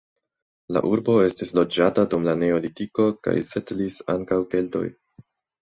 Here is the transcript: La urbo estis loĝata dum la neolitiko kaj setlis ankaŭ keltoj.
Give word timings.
La 0.77 0.81
urbo 0.91 1.17
estis 1.25 1.53
loĝata 1.59 2.07
dum 2.15 2.25
la 2.29 2.35
neolitiko 2.45 3.07
kaj 3.29 3.37
setlis 3.51 4.03
ankaŭ 4.15 4.41
keltoj. 4.57 4.87